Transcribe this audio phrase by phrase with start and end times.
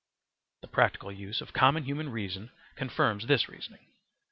[0.63, 3.85] The practical use of common human reason confirms this reasoning.